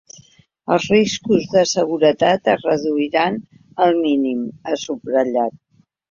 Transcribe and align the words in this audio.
“Els 0.75 0.85
riscos 0.91 1.43
de 1.49 1.61
seguretat 1.71 2.49
es 2.53 2.65
reduiran 2.69 3.37
al 3.87 3.93
mínim”, 4.07 4.41
ha 4.71 4.79
subratllat. 4.85 5.55